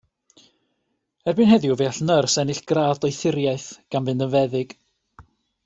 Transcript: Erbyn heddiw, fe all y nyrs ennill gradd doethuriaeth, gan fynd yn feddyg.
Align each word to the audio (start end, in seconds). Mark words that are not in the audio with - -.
Erbyn 1.31 1.49
heddiw, 1.51 1.75
fe 1.81 1.89
all 1.89 2.01
y 2.05 2.07
nyrs 2.11 2.39
ennill 2.43 2.63
gradd 2.73 3.03
doethuriaeth, 3.05 3.69
gan 3.91 4.09
fynd 4.11 4.27
yn 4.29 4.33
feddyg. 4.37 4.77